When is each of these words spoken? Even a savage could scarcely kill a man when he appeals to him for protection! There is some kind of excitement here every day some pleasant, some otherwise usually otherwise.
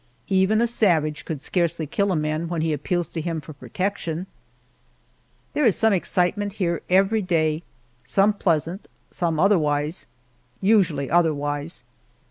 Even 0.29 0.61
a 0.61 0.65
savage 0.65 1.25
could 1.25 1.43
scarcely 1.43 1.85
kill 1.85 2.11
a 2.11 2.15
man 2.15 2.47
when 2.47 2.61
he 2.61 2.73
appeals 2.73 3.07
to 3.09 3.21
him 3.21 3.39
for 3.39 3.53
protection! 3.53 4.25
There 5.53 5.63
is 5.63 5.75
some 5.75 5.91
kind 5.91 5.97
of 5.97 5.97
excitement 5.97 6.53
here 6.53 6.81
every 6.89 7.21
day 7.21 7.61
some 8.03 8.33
pleasant, 8.33 8.87
some 9.11 9.39
otherwise 9.39 10.07
usually 10.59 11.11
otherwise. 11.11 11.83